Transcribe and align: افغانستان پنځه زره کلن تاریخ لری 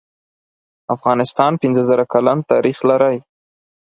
افغانستان 0.95 1.51
پنځه 1.61 1.81
زره 1.89 2.03
کلن 2.13 2.37
تاریخ 2.51 2.77
لری 2.89 3.17